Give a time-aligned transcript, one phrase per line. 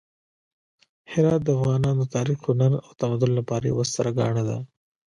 [1.11, 4.57] هرات د افغانانو د تاریخ، هنر او تمدن لپاره یوه ستره ګاڼه ده.